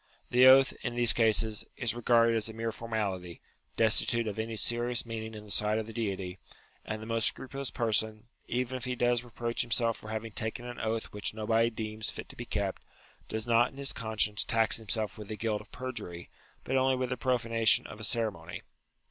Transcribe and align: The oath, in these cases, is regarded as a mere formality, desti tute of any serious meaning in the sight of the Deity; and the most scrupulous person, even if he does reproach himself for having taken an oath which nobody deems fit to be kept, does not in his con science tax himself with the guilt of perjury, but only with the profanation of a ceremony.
The 0.31 0.47
oath, 0.47 0.73
in 0.81 0.95
these 0.95 1.13
cases, 1.13 1.63
is 1.77 1.93
regarded 1.93 2.35
as 2.35 2.49
a 2.49 2.53
mere 2.53 2.71
formality, 2.71 3.39
desti 3.77 4.07
tute 4.07 4.25
of 4.25 4.39
any 4.39 4.55
serious 4.55 5.05
meaning 5.05 5.35
in 5.35 5.43
the 5.45 5.51
sight 5.51 5.77
of 5.77 5.85
the 5.85 5.93
Deity; 5.93 6.39
and 6.83 7.03
the 7.03 7.05
most 7.05 7.27
scrupulous 7.27 7.69
person, 7.69 8.23
even 8.47 8.77
if 8.77 8.85
he 8.85 8.95
does 8.95 9.23
reproach 9.23 9.61
himself 9.61 9.95
for 9.97 10.09
having 10.09 10.31
taken 10.31 10.65
an 10.65 10.79
oath 10.79 11.13
which 11.13 11.35
nobody 11.35 11.69
deems 11.69 12.09
fit 12.09 12.29
to 12.29 12.35
be 12.35 12.45
kept, 12.45 12.81
does 13.29 13.45
not 13.45 13.69
in 13.69 13.77
his 13.77 13.93
con 13.93 14.17
science 14.17 14.43
tax 14.43 14.77
himself 14.77 15.19
with 15.19 15.27
the 15.27 15.37
guilt 15.37 15.61
of 15.61 15.71
perjury, 15.71 16.31
but 16.63 16.75
only 16.75 16.95
with 16.95 17.09
the 17.09 17.15
profanation 17.15 17.85
of 17.85 17.99
a 17.99 18.03
ceremony. 18.03 18.63